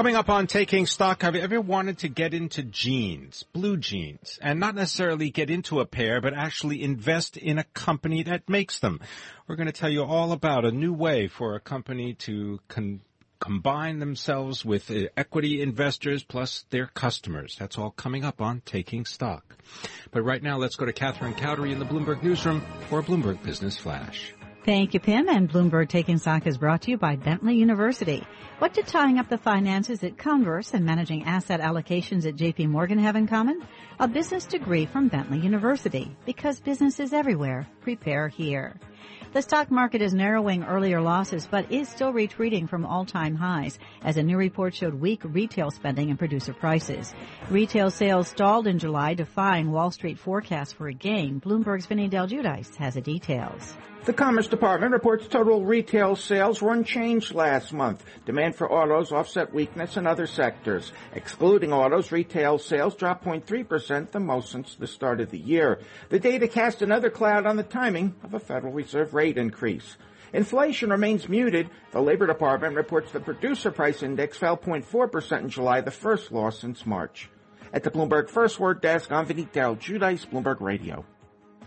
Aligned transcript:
Coming 0.00 0.16
up 0.16 0.30
on 0.30 0.46
Taking 0.46 0.86
Stock, 0.86 1.20
have 1.20 1.34
you 1.36 1.42
ever 1.42 1.60
wanted 1.60 1.98
to 1.98 2.08
get 2.08 2.32
into 2.32 2.62
jeans, 2.62 3.42
blue 3.52 3.76
jeans, 3.76 4.38
and 4.40 4.58
not 4.58 4.74
necessarily 4.74 5.28
get 5.28 5.50
into 5.50 5.78
a 5.78 5.84
pair, 5.84 6.22
but 6.22 6.32
actually 6.32 6.82
invest 6.82 7.36
in 7.36 7.58
a 7.58 7.64
company 7.64 8.22
that 8.22 8.48
makes 8.48 8.78
them? 8.78 9.00
We're 9.46 9.56
going 9.56 9.66
to 9.66 9.74
tell 9.74 9.90
you 9.90 10.02
all 10.02 10.32
about 10.32 10.64
a 10.64 10.70
new 10.70 10.94
way 10.94 11.28
for 11.28 11.54
a 11.54 11.60
company 11.60 12.14
to 12.14 12.60
con- 12.66 13.02
combine 13.40 13.98
themselves 13.98 14.64
with 14.64 14.90
uh, 14.90 15.08
equity 15.18 15.60
investors 15.60 16.24
plus 16.24 16.64
their 16.70 16.86
customers. 16.86 17.56
That's 17.60 17.76
all 17.76 17.90
coming 17.90 18.24
up 18.24 18.40
on 18.40 18.62
Taking 18.64 19.04
Stock. 19.04 19.58
But 20.12 20.22
right 20.22 20.42
now, 20.42 20.56
let's 20.56 20.76
go 20.76 20.86
to 20.86 20.94
Catherine 20.94 21.34
Cowdery 21.34 21.72
in 21.72 21.78
the 21.78 21.84
Bloomberg 21.84 22.22
Newsroom 22.22 22.62
for 22.88 23.00
a 23.00 23.02
Bloomberg 23.02 23.42
Business 23.42 23.76
Flash. 23.76 24.32
Thank 24.62 24.92
you, 24.92 25.00
Pimm. 25.00 25.26
And 25.28 25.50
Bloomberg 25.50 25.88
Taking 25.88 26.18
Stock 26.18 26.46
is 26.46 26.58
brought 26.58 26.82
to 26.82 26.90
you 26.90 26.98
by 26.98 27.16
Bentley 27.16 27.56
University. 27.56 28.22
What 28.58 28.74
did 28.74 28.86
tying 28.86 29.18
up 29.18 29.30
the 29.30 29.38
finances 29.38 30.04
at 30.04 30.18
Converse 30.18 30.74
and 30.74 30.84
managing 30.84 31.24
asset 31.24 31.60
allocations 31.60 32.26
at 32.26 32.36
JP 32.36 32.68
Morgan 32.68 32.98
have 32.98 33.16
in 33.16 33.26
common? 33.26 33.62
A 34.00 34.06
business 34.06 34.44
degree 34.44 34.84
from 34.84 35.08
Bentley 35.08 35.38
University. 35.38 36.14
Because 36.26 36.60
business 36.60 37.00
is 37.00 37.14
everywhere. 37.14 37.66
Prepare 37.80 38.28
here. 38.28 38.78
The 39.32 39.42
stock 39.42 39.70
market 39.70 40.02
is 40.02 40.12
narrowing 40.12 40.64
earlier 40.64 41.00
losses, 41.00 41.46
but 41.48 41.70
is 41.70 41.88
still 41.88 42.12
retreating 42.12 42.66
from 42.66 42.84
all-time 42.84 43.36
highs 43.36 43.78
as 44.02 44.16
a 44.16 44.24
new 44.24 44.36
report 44.36 44.74
showed 44.74 44.94
weak 44.94 45.20
retail 45.22 45.70
spending 45.70 46.10
and 46.10 46.18
producer 46.18 46.52
prices. 46.52 47.14
Retail 47.48 47.92
sales 47.92 48.26
stalled 48.26 48.66
in 48.66 48.80
July, 48.80 49.14
defying 49.14 49.70
Wall 49.70 49.92
Street 49.92 50.18
forecasts 50.18 50.72
for 50.72 50.88
a 50.88 50.92
gain. 50.92 51.40
Bloomberg's 51.40 51.86
Vinny 51.86 52.08
Del 52.08 52.26
Giudice 52.26 52.74
has 52.74 52.94
the 52.94 53.00
details. 53.00 53.76
The 54.06 54.14
Commerce 54.14 54.48
Department 54.48 54.92
reports 54.92 55.28
total 55.28 55.62
retail 55.62 56.16
sales 56.16 56.62
were 56.62 56.72
unchanged 56.72 57.34
last 57.34 57.70
month. 57.74 58.02
Demand 58.24 58.56
for 58.56 58.72
autos 58.72 59.12
offset 59.12 59.52
weakness 59.52 59.98
in 59.98 60.06
other 60.06 60.26
sectors. 60.26 60.90
Excluding 61.12 61.70
autos, 61.70 62.10
retail 62.10 62.56
sales 62.56 62.94
dropped 62.94 63.26
0.3%, 63.26 64.10
the 64.10 64.18
most 64.18 64.52
since 64.52 64.74
the 64.74 64.86
start 64.86 65.20
of 65.20 65.30
the 65.30 65.38
year. 65.38 65.80
The 66.08 66.18
data 66.18 66.48
cast 66.48 66.80
another 66.80 67.10
cloud 67.10 67.44
on 67.44 67.58
the 67.58 67.62
timing 67.62 68.14
of 68.24 68.32
a 68.32 68.40
Federal 68.40 68.72
Reserve 68.72 69.12
rate 69.20 69.36
increase. 69.36 69.98
Inflation 70.32 70.88
remains 70.88 71.28
muted. 71.28 71.68
The 71.92 72.00
Labor 72.00 72.26
Department 72.26 72.74
reports 72.74 73.12
the 73.12 73.20
producer 73.20 73.70
price 73.70 74.02
index 74.02 74.38
fell 74.38 74.56
0.4% 74.56 75.40
in 75.40 75.50
July, 75.50 75.82
the 75.82 75.90
first 75.90 76.32
loss 76.32 76.58
since 76.58 76.86
March. 76.86 77.28
At 77.70 77.82
the 77.82 77.90
Bloomberg 77.90 78.30
First 78.30 78.58
Word 78.58 78.80
Desk, 78.80 79.12
I'm 79.12 79.26
Vinny 79.26 79.46
Del 79.52 79.76
Giudice, 79.76 80.26
Bloomberg 80.26 80.62
Radio. 80.62 81.04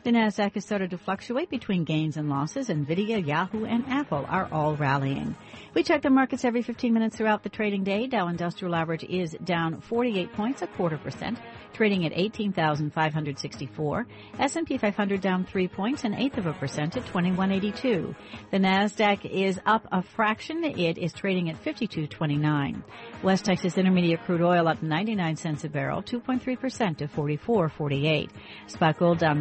The 0.03 0.11
Nasdaq 0.11 0.55
has 0.55 0.65
started 0.65 0.89
to 0.89 0.97
fluctuate 0.97 1.49
between 1.49 1.85
gains 1.85 2.17
and 2.17 2.29
losses. 2.29 2.67
Nvidia, 2.67 3.25
Yahoo, 3.25 3.63
and 3.63 3.85
Apple 3.87 4.25
are 4.27 4.49
all 4.51 4.75
rallying. 4.75 5.33
We 5.73 5.81
check 5.81 6.01
the 6.01 6.09
markets 6.09 6.43
every 6.43 6.61
15 6.61 6.93
minutes 6.93 7.15
throughout 7.15 7.41
the 7.43 7.49
trading 7.49 7.85
day. 7.85 8.07
Dow 8.07 8.27
Industrial 8.27 8.75
Average 8.75 9.05
is 9.05 9.33
down 9.45 9.79
48 9.79 10.33
points, 10.33 10.61
a 10.61 10.67
quarter 10.67 10.97
percent, 10.97 11.39
trading 11.71 12.05
at 12.05 12.11
18,564. 12.13 14.07
S&P 14.39 14.77
500 14.77 15.21
down 15.21 15.45
3 15.45 15.67
points, 15.69 16.03
an 16.03 16.13
eighth 16.15 16.37
of 16.37 16.47
a 16.47 16.53
percent 16.53 16.97
at 16.97 17.05
2182. 17.05 18.13
The 18.51 18.57
Nasdaq 18.57 19.23
is 19.23 19.57
up 19.65 19.87
a 19.91 20.01
fraction. 20.03 20.65
It 20.65 20.97
is 20.97 21.13
trading 21.13 21.49
at 21.49 21.55
5229. 21.55 22.83
West 23.23 23.45
Texas 23.45 23.77
Intermediate 23.77 24.21
crude 24.25 24.41
oil 24.41 24.67
up 24.67 24.83
99 24.83 25.37
cents 25.37 25.63
a 25.63 25.69
barrel, 25.69 26.03
2.3% 26.03 26.97
to 26.97 27.07
44.48. 27.07 28.29
Spot 28.67 28.97
gold 28.97 29.19
down 29.19 29.39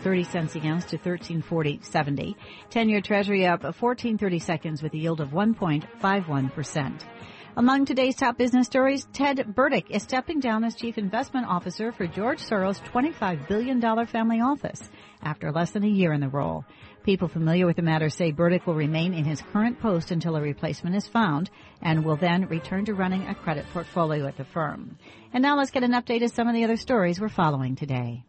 $9.30 0.00 0.62
an 0.62 0.66
ounce 0.70 0.84
to 0.86 0.98
13.40.70. 0.98 2.34
10-year 2.70 3.00
Treasury 3.00 3.46
up 3.46 3.62
14.30 3.62 4.42
seconds 4.42 4.82
with 4.82 4.94
a 4.94 4.98
yield 4.98 5.20
of 5.20 5.30
1.51%. 5.30 7.02
Among 7.56 7.84
today's 7.84 8.14
top 8.14 8.38
business 8.38 8.68
stories, 8.68 9.08
Ted 9.12 9.54
Burdick 9.54 9.90
is 9.90 10.04
stepping 10.04 10.38
down 10.38 10.62
as 10.62 10.76
chief 10.76 10.96
investment 10.96 11.46
officer 11.48 11.90
for 11.90 12.06
George 12.06 12.38
Soros' 12.38 12.80
$25 12.80 13.48
billion 13.48 14.06
family 14.06 14.40
office 14.40 14.88
after 15.20 15.50
less 15.50 15.72
than 15.72 15.84
a 15.84 15.88
year 15.88 16.12
in 16.12 16.20
the 16.20 16.28
role. 16.28 16.64
People 17.02 17.28
familiar 17.28 17.66
with 17.66 17.76
the 17.76 17.82
matter 17.82 18.08
say 18.08 18.30
Burdick 18.30 18.66
will 18.66 18.76
remain 18.76 19.14
in 19.14 19.24
his 19.24 19.42
current 19.52 19.80
post 19.80 20.12
until 20.12 20.36
a 20.36 20.40
replacement 20.40 20.94
is 20.94 21.08
found 21.08 21.50
and 21.82 22.04
will 22.04 22.16
then 22.16 22.46
return 22.46 22.84
to 22.84 22.94
running 22.94 23.26
a 23.26 23.34
credit 23.34 23.66
portfolio 23.72 24.26
at 24.26 24.36
the 24.36 24.44
firm. 24.44 24.96
And 25.32 25.42
now 25.42 25.56
let's 25.56 25.72
get 25.72 25.82
an 25.82 25.92
update 25.92 26.22
of 26.22 26.30
some 26.30 26.46
of 26.46 26.54
the 26.54 26.64
other 26.64 26.76
stories 26.76 27.20
we're 27.20 27.28
following 27.28 27.74
today. 27.74 28.24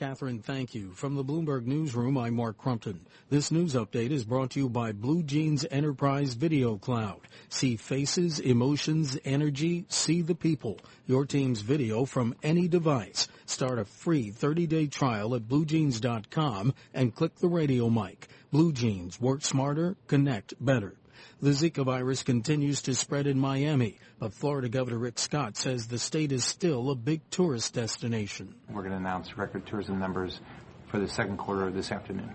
Catherine, 0.00 0.40
thank 0.40 0.74
you. 0.74 0.92
From 0.94 1.14
the 1.14 1.22
Bloomberg 1.22 1.66
Newsroom, 1.66 2.16
I'm 2.16 2.36
Mark 2.36 2.56
Crumpton. 2.56 3.00
This 3.28 3.50
news 3.50 3.74
update 3.74 4.12
is 4.12 4.24
brought 4.24 4.52
to 4.52 4.60
you 4.60 4.70
by 4.70 4.92
Blue 4.92 5.22
Jeans 5.22 5.66
Enterprise 5.70 6.32
Video 6.32 6.78
Cloud. 6.78 7.20
See 7.50 7.76
faces, 7.76 8.38
emotions, 8.38 9.18
energy, 9.26 9.84
see 9.90 10.22
the 10.22 10.34
people. 10.34 10.78
Your 11.06 11.26
team's 11.26 11.60
video 11.60 12.06
from 12.06 12.34
any 12.42 12.66
device. 12.66 13.28
Start 13.44 13.78
a 13.78 13.84
free 13.84 14.30
30-day 14.30 14.86
trial 14.86 15.34
at 15.34 15.42
bluejeans.com 15.42 16.72
and 16.94 17.14
click 17.14 17.34
the 17.34 17.48
radio 17.48 17.90
mic. 17.90 18.26
Blue 18.50 18.72
Jeans, 18.72 19.20
work 19.20 19.44
smarter, 19.44 19.96
connect 20.06 20.54
better. 20.64 20.94
The 21.40 21.50
Zika 21.50 21.84
virus 21.84 22.22
continues 22.22 22.82
to 22.82 22.94
spread 22.94 23.26
in 23.26 23.38
Miami, 23.38 23.98
but 24.18 24.34
Florida 24.34 24.68
Governor 24.68 24.98
Rick 24.98 25.18
Scott 25.18 25.56
says 25.56 25.86
the 25.86 25.98
state 25.98 26.32
is 26.32 26.44
still 26.44 26.90
a 26.90 26.94
big 26.94 27.22
tourist 27.30 27.74
destination. 27.74 28.54
We're 28.68 28.82
going 28.82 28.92
to 28.92 28.98
announce 28.98 29.36
record 29.36 29.66
tourism 29.66 29.98
numbers 29.98 30.40
for 30.88 30.98
the 30.98 31.08
second 31.08 31.38
quarter 31.38 31.66
of 31.66 31.74
this 31.74 31.92
afternoon. 31.92 32.34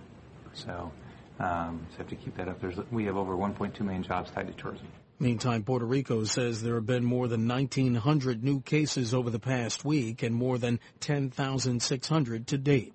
So, 0.53 0.91
um, 1.39 1.85
so 1.91 1.97
have 1.99 2.07
to 2.07 2.15
keep 2.15 2.37
that 2.37 2.47
up. 2.47 2.61
There's, 2.61 2.77
we 2.91 3.05
have 3.05 3.17
over 3.17 3.35
1.2 3.35 3.79
million 3.81 4.03
jobs 4.03 4.31
tied 4.31 4.47
to 4.47 4.53
tourism. 4.53 4.87
Meantime, 5.17 5.63
Puerto 5.63 5.85
Rico 5.85 6.25
says 6.25 6.61
there 6.61 6.75
have 6.75 6.85
been 6.85 7.05
more 7.05 7.29
than 7.29 7.47
1,900 7.47 8.43
new 8.43 8.59
cases 8.61 9.13
over 9.13 9.29
the 9.29 9.39
past 9.39 9.85
week 9.85 10.23
and 10.23 10.35
more 10.35 10.57
than 10.57 10.79
10,600 10.99 12.47
to 12.47 12.57
date. 12.57 12.93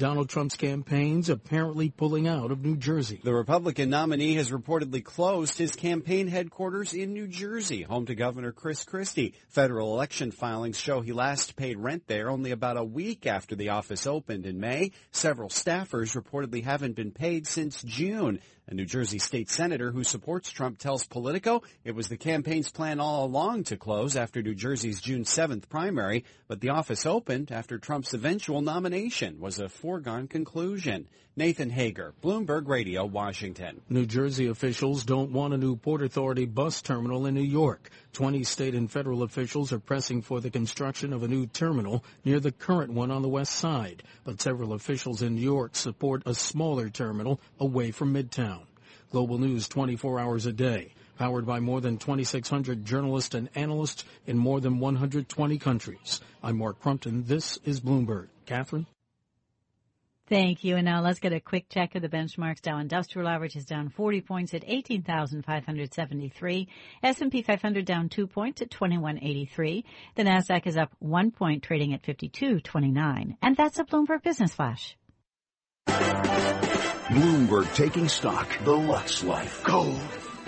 Donald 0.00 0.30
Trump's 0.30 0.56
campaign's 0.56 1.28
apparently 1.28 1.90
pulling 1.90 2.26
out 2.26 2.50
of 2.50 2.64
New 2.64 2.74
Jersey. 2.74 3.20
The 3.22 3.34
Republican 3.34 3.90
nominee 3.90 4.36
has 4.36 4.50
reportedly 4.50 5.04
closed 5.04 5.58
his 5.58 5.76
campaign 5.76 6.26
headquarters 6.26 6.94
in 6.94 7.12
New 7.12 7.28
Jersey, 7.28 7.82
home 7.82 8.06
to 8.06 8.14
Governor 8.14 8.50
Chris 8.50 8.82
Christie. 8.82 9.34
Federal 9.48 9.92
election 9.92 10.30
filings 10.30 10.78
show 10.78 11.02
he 11.02 11.12
last 11.12 11.54
paid 11.54 11.76
rent 11.76 12.04
there 12.06 12.30
only 12.30 12.50
about 12.50 12.78
a 12.78 12.82
week 12.82 13.26
after 13.26 13.54
the 13.54 13.68
office 13.68 14.06
opened 14.06 14.46
in 14.46 14.58
May. 14.58 14.92
Several 15.12 15.50
staffers 15.50 16.18
reportedly 16.18 16.64
haven't 16.64 16.96
been 16.96 17.12
paid 17.12 17.46
since 17.46 17.82
June. 17.82 18.40
A 18.66 18.74
New 18.74 18.84
Jersey 18.84 19.18
state 19.18 19.50
senator 19.50 19.90
who 19.90 20.04
supports 20.04 20.50
Trump 20.50 20.78
tells 20.78 21.06
Politico 21.06 21.62
it 21.84 21.94
was 21.94 22.08
the 22.08 22.16
campaign's 22.16 22.70
plan 22.70 23.00
all 23.00 23.24
along 23.24 23.64
to 23.64 23.76
close 23.76 24.14
after 24.14 24.42
New 24.42 24.54
Jersey's 24.54 25.00
June 25.00 25.24
7th 25.24 25.68
primary, 25.68 26.24
but 26.46 26.60
the 26.60 26.70
office 26.70 27.04
opened 27.04 27.50
after 27.50 27.78
Trump's 27.78 28.14
eventual 28.14 28.60
nomination 28.60 29.40
was 29.40 29.58
a 29.58 29.68
foregone 29.68 30.28
conclusion. 30.28 31.08
Nathan 31.36 31.70
Hager, 31.70 32.12
Bloomberg 32.22 32.68
Radio, 32.68 33.06
Washington. 33.06 33.80
New 33.88 34.04
Jersey 34.04 34.48
officials 34.48 35.04
don't 35.04 35.32
want 35.32 35.54
a 35.54 35.56
new 35.56 35.76
Port 35.76 36.02
Authority 36.02 36.44
bus 36.44 36.82
terminal 36.82 37.24
in 37.24 37.34
New 37.34 37.40
York. 37.40 37.88
20 38.12 38.42
state 38.42 38.74
and 38.74 38.90
federal 38.90 39.22
officials 39.22 39.72
are 39.72 39.78
pressing 39.78 40.22
for 40.22 40.40
the 40.40 40.50
construction 40.50 41.12
of 41.12 41.22
a 41.22 41.28
new 41.28 41.46
terminal 41.46 42.04
near 42.24 42.40
the 42.40 42.52
current 42.52 42.92
one 42.92 43.10
on 43.10 43.22
the 43.22 43.28
west 43.28 43.52
side. 43.52 44.02
But 44.24 44.40
several 44.40 44.72
officials 44.72 45.22
in 45.22 45.36
New 45.36 45.40
York 45.40 45.76
support 45.76 46.24
a 46.26 46.34
smaller 46.34 46.90
terminal 46.90 47.40
away 47.58 47.92
from 47.92 48.12
Midtown. 48.12 48.59
Global 49.10 49.38
News 49.38 49.68
24 49.68 50.20
hours 50.20 50.46
a 50.46 50.52
day, 50.52 50.92
powered 51.18 51.46
by 51.46 51.60
more 51.60 51.80
than 51.80 51.98
2,600 51.98 52.84
journalists 52.84 53.34
and 53.34 53.48
analysts 53.54 54.04
in 54.26 54.38
more 54.38 54.60
than 54.60 54.78
120 54.78 55.58
countries. 55.58 56.20
I'm 56.42 56.58
Mark 56.58 56.80
Crumpton. 56.80 57.24
This 57.26 57.58
is 57.64 57.80
Bloomberg. 57.80 58.28
Catherine? 58.46 58.86
Thank 60.30 60.62
you. 60.62 60.76
And 60.76 60.84
now 60.84 61.02
let's 61.02 61.18
get 61.18 61.32
a 61.32 61.40
quick 61.40 61.68
check 61.68 61.96
of 61.96 62.02
the 62.02 62.08
benchmarks. 62.08 62.62
Dow 62.62 62.78
Industrial 62.78 63.28
Average 63.28 63.56
is 63.56 63.64
down 63.64 63.88
40 63.88 64.20
points 64.20 64.54
at 64.54 64.62
18,573. 64.64 66.68
S&P 67.02 67.42
500 67.42 67.84
down 67.84 68.08
2 68.08 68.28
points 68.28 68.62
at 68.62 68.70
2183. 68.70 69.84
The 70.14 70.22
Nasdaq 70.22 70.68
is 70.68 70.76
up 70.76 70.92
1 71.00 71.32
point 71.32 71.64
trading 71.64 71.94
at 71.94 72.06
5229. 72.06 73.38
And 73.42 73.56
that's 73.56 73.80
a 73.80 73.84
Bloomberg 73.84 74.22
Business 74.22 74.54
Flash. 74.54 74.96
Bloomberg 77.10 77.74
taking 77.74 78.08
stock. 78.08 78.46
The 78.62 78.70
Lux 78.72 79.24
Life. 79.24 79.64
Gold, 79.64 80.00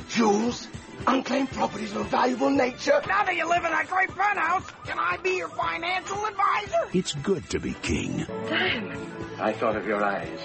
jewels, 0.08 0.68
unclaimed 1.08 1.50
properties 1.50 1.90
of 1.90 2.02
a 2.02 2.04
valuable 2.04 2.50
nature. 2.50 3.02
Now 3.08 3.24
that 3.24 3.34
you 3.34 3.48
live 3.48 3.64
in 3.64 3.72
a 3.72 3.84
great 3.84 4.08
penthouse, 4.10 4.64
can 4.84 4.96
I 4.96 5.16
be 5.24 5.38
your 5.38 5.48
financial 5.48 6.24
advisor? 6.24 6.88
It's 6.92 7.14
good 7.16 7.50
to 7.50 7.58
be 7.58 7.74
king. 7.82 8.24
Diamond. 8.48 9.10
I 9.40 9.52
thought 9.52 9.74
of 9.74 9.88
your 9.88 10.04
eyes, 10.04 10.38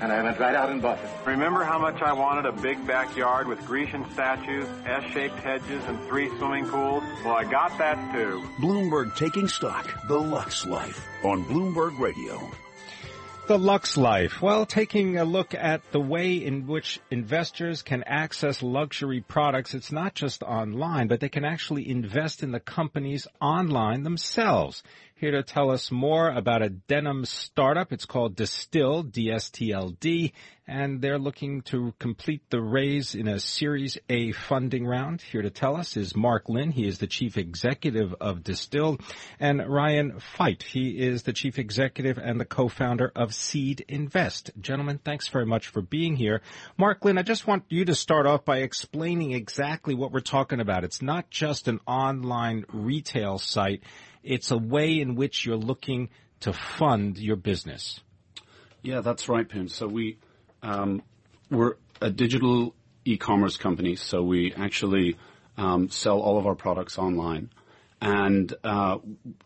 and 0.00 0.12
I 0.12 0.22
went 0.22 0.38
right 0.38 0.54
out 0.54 0.70
and 0.70 0.80
bought 0.80 1.02
them. 1.02 1.10
Remember 1.24 1.64
how 1.64 1.80
much 1.80 2.00
I 2.00 2.12
wanted 2.12 2.46
a 2.46 2.52
big 2.52 2.86
backyard 2.86 3.48
with 3.48 3.58
Grecian 3.66 4.08
statues, 4.12 4.68
S-shaped 4.84 5.38
hedges, 5.40 5.82
and 5.88 5.98
three 6.06 6.28
swimming 6.38 6.66
pools? 6.68 7.02
Well, 7.24 7.34
I 7.34 7.42
got 7.42 7.76
that 7.78 8.12
too. 8.12 8.48
Bloomberg 8.60 9.16
taking 9.16 9.48
stock. 9.48 9.92
The 10.06 10.16
Lux 10.16 10.64
Life 10.64 11.04
on 11.24 11.44
Bloomberg 11.46 11.98
Radio. 11.98 12.48
The 13.46 13.56
Lux 13.56 13.96
Life. 13.96 14.42
Well, 14.42 14.66
taking 14.66 15.18
a 15.18 15.24
look 15.24 15.54
at 15.54 15.92
the 15.92 16.00
way 16.00 16.34
in 16.34 16.66
which 16.66 16.98
investors 17.12 17.80
can 17.80 18.02
access 18.02 18.60
luxury 18.60 19.20
products, 19.20 19.72
it's 19.72 19.92
not 19.92 20.16
just 20.16 20.42
online, 20.42 21.06
but 21.06 21.20
they 21.20 21.28
can 21.28 21.44
actually 21.44 21.88
invest 21.88 22.42
in 22.42 22.50
the 22.50 22.58
companies 22.58 23.28
online 23.40 24.02
themselves. 24.02 24.82
Here 25.18 25.30
to 25.30 25.42
tell 25.42 25.70
us 25.70 25.90
more 25.90 26.28
about 26.28 26.60
a 26.60 26.68
denim 26.68 27.24
startup. 27.24 27.90
It's 27.90 28.04
called 28.04 28.36
Distilled, 28.36 29.12
D-S-T-L-D, 29.12 30.34
and 30.66 31.00
they're 31.00 31.18
looking 31.18 31.62
to 31.62 31.94
complete 31.98 32.42
the 32.50 32.60
raise 32.60 33.14
in 33.14 33.26
a 33.26 33.40
Series 33.40 33.96
A 34.10 34.32
funding 34.32 34.86
round. 34.86 35.22
Here 35.22 35.40
to 35.40 35.48
tell 35.48 35.74
us 35.74 35.96
is 35.96 36.14
Mark 36.14 36.50
Lynn. 36.50 36.70
He 36.70 36.86
is 36.86 36.98
the 36.98 37.06
chief 37.06 37.38
executive 37.38 38.14
of 38.20 38.44
Distilled, 38.44 39.00
and 39.40 39.66
Ryan 39.66 40.20
Feit. 40.20 40.62
He 40.62 40.98
is 40.98 41.22
the 41.22 41.32
chief 41.32 41.58
executive 41.58 42.18
and 42.18 42.38
the 42.38 42.44
co-founder 42.44 43.10
of 43.16 43.30
SeedInvest. 43.30 44.60
Gentlemen, 44.60 45.00
thanks 45.02 45.28
very 45.28 45.46
much 45.46 45.68
for 45.68 45.80
being 45.80 46.16
here. 46.16 46.42
Mark 46.76 47.02
Lynn, 47.06 47.16
I 47.16 47.22
just 47.22 47.46
want 47.46 47.64
you 47.70 47.86
to 47.86 47.94
start 47.94 48.26
off 48.26 48.44
by 48.44 48.58
explaining 48.58 49.32
exactly 49.32 49.94
what 49.94 50.12
we're 50.12 50.20
talking 50.20 50.60
about. 50.60 50.84
It's 50.84 51.00
not 51.00 51.30
just 51.30 51.68
an 51.68 51.80
online 51.86 52.66
retail 52.70 53.38
site. 53.38 53.82
It's 54.26 54.50
a 54.50 54.58
way 54.58 55.00
in 55.00 55.14
which 55.14 55.46
you're 55.46 55.56
looking 55.56 56.10
to 56.40 56.52
fund 56.52 57.16
your 57.18 57.36
business. 57.36 58.00
Yeah, 58.82 59.00
that's 59.00 59.28
right, 59.28 59.48
Pimm. 59.48 59.68
So 59.68 59.86
we 59.86 60.18
um, 60.62 61.02
we're 61.50 61.76
a 62.00 62.10
digital 62.10 62.74
e-commerce 63.04 63.56
company. 63.56 63.96
So 63.96 64.22
we 64.22 64.52
actually 64.52 65.16
um, 65.56 65.88
sell 65.90 66.20
all 66.20 66.38
of 66.38 66.46
our 66.46 66.54
products 66.54 66.98
online, 66.98 67.50
and 68.00 68.52
uh, 68.64 68.98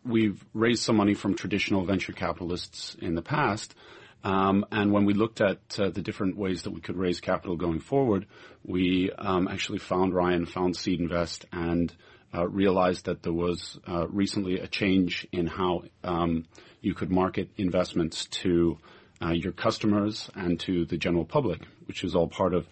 we've 0.05 0.43
raised 0.55 0.83
some 0.83 0.97
money 0.97 1.15
from 1.15 1.35
traditional 1.35 1.85
venture 1.85 2.12
capitalists 2.12 2.97
in 3.00 3.15
the 3.15 3.23
past. 3.23 3.75
Um, 4.23 4.67
and 4.71 4.93
when 4.93 5.06
we 5.06 5.15
looked 5.15 5.41
at 5.41 5.61
uh, 5.79 5.88
the 5.91 6.03
different 6.03 6.37
ways 6.37 6.62
that 6.62 6.73
we 6.73 6.81
could 6.81 6.97
raise 6.97 7.21
capital 7.21 7.56
going 7.56 7.81
forward, 7.81 8.26
we 8.65 9.11
um, 9.12 9.49
actually 9.49 9.79
found 9.79 10.15
Ryan, 10.15 10.44
found 10.44 10.75
SeedInvest, 10.75 11.47
and 11.53 11.94
realized 12.32 13.06
that 13.06 13.23
there 13.23 13.32
was 13.32 13.79
uh, 13.88 14.06
recently 14.09 14.61
a 14.61 14.67
change 14.67 15.27
in 15.32 15.47
how 15.47 15.82
um, 16.05 16.47
you 16.81 16.94
could 16.94 17.11
market 17.11 17.50
investments 17.56 18.27
to 18.27 18.79
uh, 19.23 19.31
your 19.31 19.53
customers 19.53 20.31
and 20.35 20.59
to 20.61 20.85
the 20.87 20.97
general 20.97 21.25
public, 21.25 21.61
which 21.87 22.05
is 22.05 22.15
all 22.15 22.29
part 22.29 22.55
of 22.55 22.67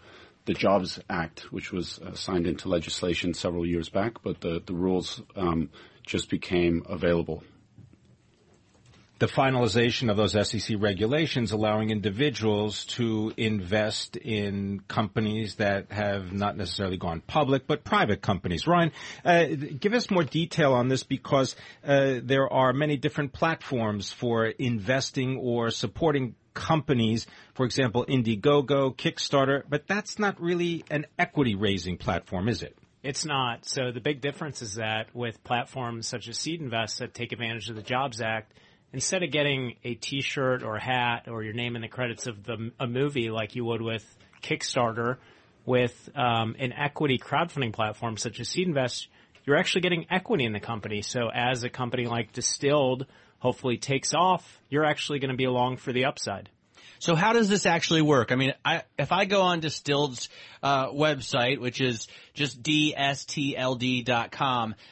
the 0.47 0.55
Jobs 0.55 0.99
Act, 1.11 1.53
which 1.53 1.73
was 1.73 1.99
uh, 1.99 2.15
signed 2.15 2.47
into 2.47 2.69
legislation 2.69 3.35
several 3.35 3.67
years 3.67 3.91
back, 3.91 4.23
but 4.23 4.41
the, 4.41 4.63
the 4.65 4.73
rules 4.73 5.21
um, 5.37 5.69
just 6.07 6.31
became 6.31 6.83
available 6.89 7.43
the 9.19 9.27
finalization 9.27 10.11
of 10.11 10.17
those 10.17 10.33
SEC 10.49 10.77
regulations 10.79 11.51
allowing 11.53 11.91
individuals 11.91 12.85
to 12.85 13.33
invest 13.37 14.17
in 14.17 14.81
companies 14.87 15.57
that 15.57 15.91
have 15.91 16.33
not 16.33 16.57
necessarily 16.57 16.97
gone 16.97 17.21
public, 17.21 17.67
but 17.67 17.83
private 17.83 18.23
companies. 18.23 18.67
Ryan, 18.67 18.93
uh, 19.25 19.47
give 19.79 19.95
us 19.95 20.11
more 20.11 20.23
detail 20.23 20.73
on 20.73 20.89
this 20.89 21.03
because 21.03 21.57
uh, 21.85 22.21
there 22.23 22.53
are 22.53 22.73
many 22.73 22.97
different 22.97 23.33
platforms 23.33 24.13
for 24.13 24.47
investing 24.47 25.37
or 25.37 25.71
supporting 25.71 26.37
companies, 26.55 27.27
for 27.55 27.67
example, 27.67 28.05
Indiegogo, 28.07 28.97
Kickstarter, 28.97 29.63
but 29.69 29.87
that's 29.87 30.19
not 30.19 30.41
really 30.41 30.85
an 30.91 31.07
equity 31.19 31.55
raising 31.55 31.97
platform, 31.97 32.49
is 32.49 32.63
it? 32.63 32.77
It's 33.03 33.25
not. 33.25 33.65
So 33.65 33.93
the 33.93 34.01
big 34.01 34.21
difference 34.21 34.61
is 34.61 34.75
that 34.75 35.15
with 35.15 35.43
platforms 35.45 36.09
such 36.09 36.29
as 36.29 36.37
SeedInvest 36.37 36.99
that 36.99 37.15
take 37.15 37.33
advantage 37.33 37.71
of 37.71 37.77
the 37.77 37.83
Jobs 37.83 38.21
Act, 38.21 38.53
instead 38.93 39.23
of 39.23 39.31
getting 39.31 39.77
a 39.85 39.95
T-shirt 39.95 40.63
or 40.63 40.79
hat 40.79 41.29
or 41.29 41.43
your 41.43 41.53
name 41.53 41.77
in 41.77 41.83
the 41.83 41.89
credits 41.89 42.27
of 42.27 42.45
the 42.45 42.73
a 42.81 42.87
movie 42.87 43.31
like 43.31 43.55
you 43.55 43.65
would 43.65 43.83
with 43.83 44.05
Kickstarter, 44.43 45.17
with 45.67 46.09
um, 46.15 46.57
an 46.59 46.73
equity 46.73 47.19
crowdfunding 47.19 47.73
platform 47.73 48.17
such 48.17 48.41
as 48.41 48.49
SeedInvest, 48.49 49.07
you're 49.45 49.57
actually 49.57 49.83
getting 49.83 50.07
equity 50.11 50.45
in 50.45 50.53
the 50.53 50.61
company. 50.61 51.03
So 51.03 51.29
as 51.33 51.63
a 51.65 51.69
company 51.69 52.07
like 52.07 52.33
Distilled 52.33 53.07
hopefully 53.39 53.77
takes 53.77 54.15
off, 54.15 54.61
you're 54.69 54.85
actually 54.85 55.19
going 55.19 55.31
to 55.31 55.37
be 55.37 55.45
along 55.45 55.77
for 55.77 55.93
the 55.93 56.07
upside. 56.07 56.49
So 56.99 57.15
how 57.15 57.33
does 57.33 57.49
this 57.49 57.65
actually 57.67 58.03
work? 58.03 58.33
I 58.33 58.35
mean, 58.35 58.55
I, 58.65 58.83
if 58.99 59.13
I 59.13 59.25
go 59.25 59.43
on 59.43 59.61
Distilled's 59.61 60.29
uh, 60.63 60.89
website, 60.89 61.61
which 61.61 61.81
is 61.81 62.09
just 62.35 62.63
dstld.com, 62.63 63.15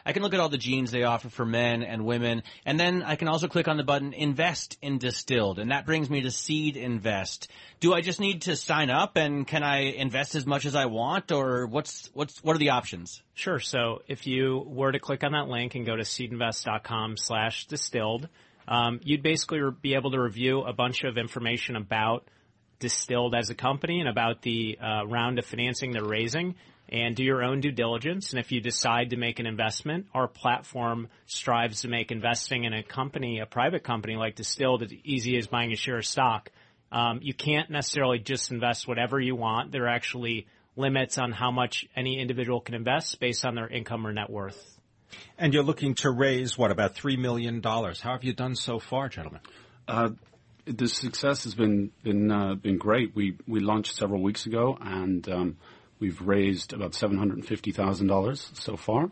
I 0.04 0.12
can 0.12 0.22
look 0.22 0.34
at 0.34 0.40
all 0.40 0.48
the 0.48 0.58
jeans 0.58 0.90
they 0.90 1.02
offer 1.02 1.28
for 1.28 1.44
men 1.44 1.82
and 1.82 2.04
women, 2.06 2.42
and 2.64 2.78
then 2.78 3.02
I 3.02 3.16
can 3.16 3.28
also 3.28 3.48
click 3.48 3.66
on 3.68 3.76
the 3.76 3.82
button 3.82 4.12
Invest 4.12 4.76
in 4.82 4.98
Distilled, 4.98 5.58
and 5.58 5.70
that 5.70 5.86
brings 5.86 6.08
me 6.08 6.22
to 6.22 6.28
SeedInvest. 6.28 7.48
Do 7.80 7.92
I 7.92 8.00
just 8.00 8.20
need 8.20 8.42
to 8.42 8.56
sign 8.56 8.90
up, 8.90 9.16
and 9.16 9.46
can 9.46 9.62
I 9.62 9.80
invest 9.80 10.34
as 10.34 10.46
much 10.46 10.64
as 10.64 10.74
I 10.74 10.86
want, 10.86 11.32
or 11.32 11.66
what's 11.66 12.10
what's 12.14 12.42
what 12.42 12.56
are 12.56 12.58
the 12.58 12.70
options? 12.70 13.22
Sure. 13.34 13.60
So 13.60 14.02
if 14.08 14.26
you 14.26 14.64
were 14.66 14.92
to 14.92 14.98
click 14.98 15.24
on 15.24 15.32
that 15.32 15.48
link 15.48 15.74
and 15.74 15.84
go 15.84 15.94
to 15.94 16.02
seedinvest.com 16.02 17.16
slash 17.16 17.66
distilled, 17.66 18.28
um, 18.68 19.00
you'd 19.02 19.22
basically 19.22 19.60
be 19.80 19.94
able 19.94 20.10
to 20.10 20.20
review 20.20 20.62
a 20.62 20.72
bunch 20.72 21.04
of 21.04 21.16
information 21.18 21.76
about 21.76 22.28
Distilled 22.78 23.34
as 23.34 23.48
a 23.48 23.54
company 23.54 24.00
and 24.00 24.08
about 24.08 24.42
the 24.42 24.78
uh, 24.78 25.06
round 25.06 25.38
of 25.38 25.46
financing 25.46 25.92
they're 25.92 26.04
raising 26.04 26.56
and 26.90 27.16
do 27.16 27.24
your 27.24 27.42
own 27.42 27.60
due 27.60 27.72
diligence. 27.72 28.30
And 28.30 28.38
if 28.38 28.52
you 28.52 28.60
decide 28.60 29.10
to 29.10 29.16
make 29.16 29.38
an 29.38 29.46
investment, 29.46 30.06
our 30.12 30.28
platform 30.28 31.08
strives 31.24 31.80
to 31.80 31.88
make 31.88 32.12
investing 32.12 32.64
in 32.64 32.74
a 32.74 32.82
company, 32.82 33.40
a 33.40 33.46
private 33.46 33.82
company 33.82 34.16
like 34.16 34.36
Distilled, 34.36 34.82
as 34.82 34.92
easy 35.04 35.36
as 35.38 35.46
buying 35.46 35.72
a 35.72 35.76
share 35.76 35.96
of 35.98 36.06
stock. 36.06 36.50
Um, 36.92 37.20
you 37.22 37.34
can't 37.34 37.70
necessarily 37.70 38.18
just 38.18 38.52
invest 38.52 38.86
whatever 38.86 39.18
you 39.18 39.34
want. 39.34 39.72
There 39.72 39.84
are 39.84 39.88
actually 39.88 40.46
limits 40.76 41.18
on 41.18 41.32
how 41.32 41.50
much 41.50 41.86
any 41.96 42.20
individual 42.20 42.60
can 42.60 42.74
invest 42.74 43.18
based 43.18 43.44
on 43.44 43.54
their 43.54 43.68
income 43.68 44.06
or 44.06 44.12
net 44.12 44.30
worth. 44.30 44.75
And 45.38 45.52
you're 45.52 45.62
looking 45.62 45.94
to 45.96 46.10
raise 46.10 46.56
what 46.56 46.70
about 46.70 46.94
three 46.94 47.16
million 47.16 47.60
dollars? 47.60 48.00
How 48.00 48.12
have 48.12 48.24
you 48.24 48.32
done 48.32 48.56
so 48.56 48.78
far, 48.78 49.08
gentlemen? 49.08 49.40
Uh, 49.86 50.10
the 50.66 50.88
success 50.88 51.44
has 51.44 51.54
been 51.54 51.92
been 52.02 52.30
uh, 52.30 52.54
been 52.54 52.78
great. 52.78 53.14
We 53.14 53.36
we 53.46 53.60
launched 53.60 53.96
several 53.96 54.20
weeks 54.20 54.46
ago, 54.46 54.76
and 54.80 55.28
um, 55.28 55.56
we've 56.00 56.20
raised 56.20 56.72
about 56.72 56.94
seven 56.94 57.18
hundred 57.18 57.38
and 57.38 57.46
fifty 57.46 57.70
thousand 57.70 58.08
dollars 58.08 58.50
so 58.54 58.76
far, 58.76 59.10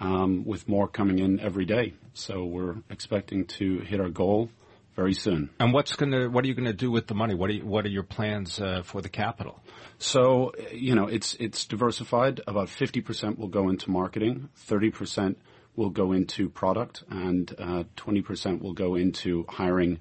um, 0.00 0.44
with 0.44 0.68
more 0.68 0.88
coming 0.88 1.18
in 1.18 1.38
every 1.40 1.64
day. 1.64 1.94
So 2.14 2.44
we're 2.44 2.76
expecting 2.90 3.46
to 3.58 3.78
hit 3.80 4.00
our 4.00 4.10
goal 4.10 4.50
very 4.98 5.14
soon. 5.14 5.48
And 5.60 5.72
what's 5.72 5.94
going 5.94 6.10
to 6.10 6.26
what 6.26 6.44
are 6.44 6.48
you 6.48 6.54
going 6.54 6.66
to 6.66 6.72
do 6.72 6.90
with 6.90 7.06
the 7.06 7.14
money? 7.14 7.34
What 7.36 7.50
are 7.50 7.52
you, 7.52 7.64
what 7.64 7.84
are 7.86 7.88
your 7.88 8.02
plans 8.02 8.60
uh, 8.60 8.82
for 8.82 9.00
the 9.00 9.08
capital? 9.08 9.60
So 9.98 10.52
you 10.72 10.96
know 10.96 11.06
it's 11.06 11.34
it's 11.34 11.66
diversified. 11.66 12.40
About 12.48 12.68
fifty 12.68 13.00
percent 13.00 13.38
will 13.38 13.46
go 13.48 13.68
into 13.68 13.92
marketing, 13.92 14.48
thirty 14.56 14.90
percent 14.90 15.38
will 15.76 15.90
go 15.90 16.10
into 16.10 16.48
product, 16.50 17.04
and 17.08 17.54
uh, 17.56 17.84
twenty 17.94 18.22
percent 18.22 18.60
will 18.60 18.72
go 18.72 18.96
into 18.96 19.44
hiring 19.48 20.00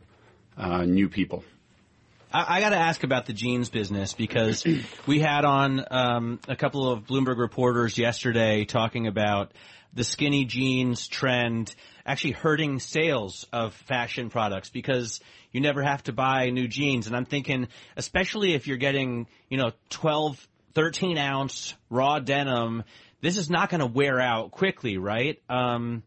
uh, 0.58 0.86
new 0.86 1.10
people. 1.10 1.44
I, 2.34 2.58
I 2.58 2.60
got 2.60 2.72
to 2.72 2.77
ask 2.77 3.04
about 3.04 3.27
the 3.27 3.34
jeans 3.34 3.70
business 3.70 4.13
because 4.13 4.66
we 5.06 5.20
had 5.20 5.46
on 5.46 5.86
um, 5.92 6.39
a 6.48 6.56
couple 6.56 6.92
of 6.92 7.06
Bloomberg 7.06 7.38
reporters 7.38 8.00
yesterday 8.00 8.66
talking 8.66 9.06
about 9.06 9.51
the 9.94 10.03
skinny 10.03 10.46
jeans 10.46 11.08
trend 11.08 11.74
actually 12.06 12.32
hurting 12.32 12.79
sales 12.79 13.46
of 13.51 13.74
fashion 13.74 14.29
products 14.29 14.70
because 14.70 15.20
you 15.51 15.62
never 15.62 15.84
have 15.84 16.03
to 16.03 16.13
buy 16.13 16.50
new 16.50 16.67
jeans. 16.67 17.08
And 17.08 17.15
I'm 17.15 17.25
thinking, 17.25 17.67
especially 17.96 18.53
if 18.53 18.67
you're 18.67 18.77
getting, 18.77 19.27
you 19.50 19.58
know, 19.58 19.72
12, 19.89 20.48
13 20.74 21.17
ounce 21.17 21.74
raw 21.89 22.20
denim, 22.20 22.84
this 23.22 23.38
is 23.38 23.50
not 23.50 23.70
going 23.70 23.79
to 23.79 23.88
wear 23.88 24.20
out 24.20 24.51
quickly, 24.51 24.98
right? 24.98 25.41
Um, 25.50 26.03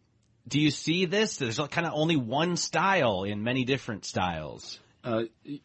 do 0.47 0.61
you 0.61 0.71
see 0.71 1.05
this? 1.05 1.37
There's 1.37 1.59
kind 1.59 1.87
of 1.87 1.93
only 1.95 2.17
one 2.17 2.57
style 2.57 3.25
in 3.25 3.43
many 3.43 3.65
different 3.65 4.05
styles. 4.05 4.79
Uh, 5.04 5.25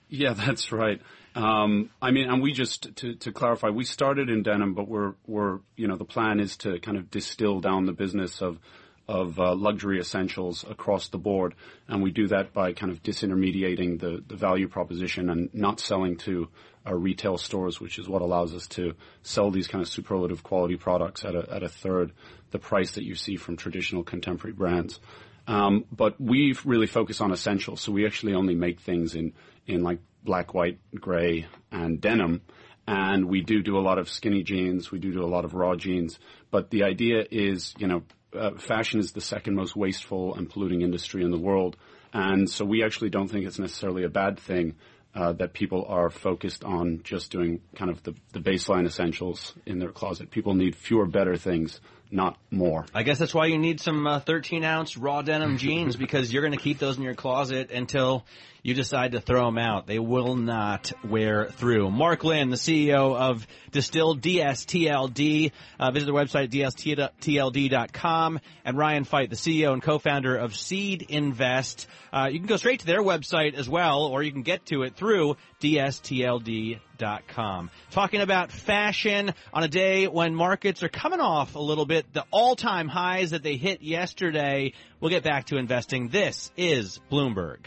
yeah, 0.10 0.34
that's 0.38 0.72
right. 0.72 1.02
Um, 1.36 1.90
I 2.02 2.12
mean, 2.12 2.30
and 2.30 2.42
we 2.42 2.54
just 2.54 2.96
to, 2.98 3.16
to 3.16 3.32
clarify, 3.32 3.70
we 3.70 3.84
started 3.84 4.30
in 4.30 4.44
denim, 4.44 4.74
but 4.74 4.88
we're 4.88 5.14
we're 5.28 5.60
you 5.76 5.88
know 5.88 5.98
the 5.98 6.06
plan 6.06 6.40
is 6.40 6.58
to 6.58 6.80
kind 6.80 6.98
of 6.98 7.12
distill 7.12 7.60
down 7.60 7.86
the 7.86 7.94
business 7.94 8.42
of 8.42 8.60
of 9.08 9.40
uh, 9.40 9.54
luxury 9.54 10.00
essentials 10.00 10.66
across 10.68 11.10
the 11.10 11.18
board, 11.18 11.54
and 11.88 12.02
we 12.02 12.10
do 12.10 12.28
that 12.28 12.54
by 12.54 12.74
kind 12.74 12.92
of 12.92 13.04
disintermediating 13.04 14.00
the 14.00 14.24
the 14.26 14.36
value 14.36 14.68
proposition 14.68 15.30
and 15.30 15.54
not 15.54 15.80
selling 15.80 16.16
to 16.18 16.48
our 16.86 16.96
retail 16.96 17.38
stores, 17.38 17.82
which 17.82 18.00
is 18.00 18.08
what 18.08 18.22
allows 18.22 18.54
us 18.54 18.68
to 18.68 18.94
sell 19.24 19.52
these 19.52 19.68
kind 19.68 19.82
of 19.82 19.90
superlative 19.90 20.44
quality 20.44 20.78
products 20.78 21.26
at 21.26 21.36
a 21.36 21.46
at 21.52 21.64
a 21.64 21.70
third 21.70 22.14
the 22.52 22.60
price 22.60 22.92
that 22.92 23.04
you 23.04 23.16
see 23.16 23.36
from 23.36 23.58
traditional 23.58 24.04
contemporary 24.04 24.54
brands. 24.54 25.00
Um, 25.48 25.86
but 25.92 26.20
we've 26.20 26.66
really 26.66 26.88
focused 26.88 27.22
on 27.22 27.32
essentials, 27.32 27.82
so 27.82 27.92
we 27.92 28.06
actually 28.06 28.34
only 28.34 28.56
make 28.56 28.80
things 28.80 29.16
in 29.16 29.34
in 29.68 29.84
like 29.84 30.00
black, 30.24 30.54
white, 30.54 30.80
gray, 31.00 31.48
and 31.72 32.02
denim. 32.02 32.42
And 32.88 33.26
we 33.30 33.42
do 33.42 33.64
do 33.64 33.78
a 33.78 33.82
lot 33.82 33.98
of 33.98 34.10
skinny 34.10 34.44
jeans. 34.44 34.92
We 34.92 35.00
do 35.00 35.12
do 35.12 35.24
a 35.24 35.28
lot 35.28 35.46
of 35.46 35.54
raw 35.54 35.76
jeans. 35.76 36.20
But 36.52 36.70
the 36.70 36.84
idea 36.84 37.26
is, 37.32 37.74
you 37.78 37.88
know, 37.88 38.04
uh, 38.38 38.52
fashion 38.58 39.00
is 39.00 39.12
the 39.12 39.22
second 39.22 39.56
most 39.56 39.76
wasteful 39.76 40.36
and 40.36 40.50
polluting 40.50 40.82
industry 40.82 41.24
in 41.24 41.32
the 41.32 41.40
world. 41.40 41.78
And 42.14 42.50
so 42.50 42.64
we 42.64 42.84
actually 42.84 43.10
don't 43.10 43.28
think 43.28 43.46
it's 43.46 43.60
necessarily 43.60 44.04
a 44.04 44.10
bad 44.10 44.40
thing 44.40 44.76
uh, 45.16 45.34
that 45.34 45.54
people 45.54 45.86
are 45.88 46.10
focused 46.10 46.64
on 46.64 47.02
just 47.04 47.32
doing 47.32 47.62
kind 47.76 47.90
of 47.90 48.04
the 48.04 48.14
baseline 48.34 48.86
essentials 48.86 49.54
in 49.66 49.80
their 49.80 49.92
closet. 49.92 50.30
People 50.30 50.54
need 50.54 50.76
fewer, 50.76 51.06
better 51.06 51.38
things 51.38 51.80
not 52.16 52.38
more. 52.50 52.86
I 52.94 53.04
guess 53.04 53.20
that's 53.20 53.34
why 53.34 53.48
you 53.48 53.58
need 53.58 53.82
some 53.82 54.08
uh, 54.08 54.20
13 54.22 54.64
ounce 54.64 54.98
raw 54.98 55.22
denim 55.22 55.58
jeans 55.60 55.96
because 55.96 56.32
you're 56.32 56.42
going 56.42 56.58
to 56.58 56.64
keep 56.64 56.80
those 56.80 56.98
in 56.98 57.04
your 57.04 57.14
closet 57.16 57.72
until 57.72 58.26
you 58.64 58.74
decide 58.74 59.12
to 59.12 59.22
throw 59.22 59.46
them 59.46 59.60
out. 59.60 59.86
They 59.86 60.00
will 60.00 60.36
not 60.36 60.92
wear 61.08 61.46
through. 61.46 61.92
Mark 61.92 62.24
Lynn, 62.24 62.50
the 62.50 62.56
CEO 62.56 63.16
of 63.16 63.46
Distilled 63.72 64.22
DSTLD, 64.22 65.52
uh, 65.80 65.92
visit 65.92 66.06
their 66.08 66.16
website 66.16 66.50
dstld.com, 66.50 68.40
and 68.64 68.78
Ryan 68.78 69.06
Feit, 69.06 69.30
the 69.30 69.36
CEO 69.36 69.74
and 69.74 69.84
co-founder 69.84 70.36
of 70.36 70.54
SeedInvest. 70.54 71.86
Uh, 72.12 72.30
you 72.32 72.40
can 72.40 72.48
go 72.48 72.58
straight 72.58 72.80
to 72.80 72.88
their 72.88 73.04
website 73.04 73.54
as 73.54 73.70
well, 73.70 74.06
or 74.06 74.24
you 74.24 74.32
can 74.32 74.42
get 74.42 74.66
to 74.68 74.82
it 74.82 74.96
through 74.96 75.38
dstld.com. 75.62 76.82
Talking 76.98 78.22
about 78.22 78.52
fashion 78.52 79.34
on 79.54 79.64
a 79.64 79.68
day 79.68 80.08
when 80.08 80.36
markets 80.36 80.84
are 80.84 80.90
coming 80.90 81.20
off 81.20 81.56
a 81.56 81.60
little 81.60 81.86
bit, 81.86 82.12
the 82.14 82.26
all-time 82.32 82.88
highs 82.88 83.32
that 83.32 83.44
they 83.44 83.58
hit 83.58 83.82
yesterday. 83.82 84.74
We'll 85.00 85.12
get 85.12 85.24
back 85.24 85.46
to 85.48 85.58
investing. 85.58 86.10
This 86.10 86.52
is 86.58 87.00
Bloomberg. 87.12 87.66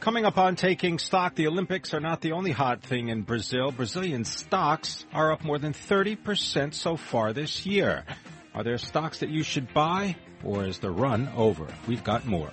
Coming 0.00 0.26
up 0.26 0.36
on 0.36 0.54
Taking 0.54 0.98
Stock, 0.98 1.34
the 1.34 1.46
Olympics 1.46 1.94
are 1.94 2.00
not 2.00 2.20
the 2.20 2.32
only 2.32 2.50
hot 2.50 2.82
thing 2.82 3.08
in 3.08 3.22
Brazil. 3.22 3.70
Brazilian 3.70 4.24
stocks 4.24 5.06
are 5.14 5.32
up 5.32 5.42
more 5.42 5.58
than 5.58 5.72
30% 5.72 6.74
so 6.74 6.96
far 6.96 7.32
this 7.32 7.64
year. 7.64 8.04
Are 8.54 8.62
there 8.62 8.76
stocks 8.76 9.20
that 9.20 9.30
you 9.30 9.42
should 9.42 9.72
buy, 9.72 10.16
or 10.44 10.66
is 10.66 10.78
the 10.78 10.90
run 10.90 11.30
over? 11.34 11.66
We've 11.88 12.04
got 12.04 12.26
more. 12.26 12.52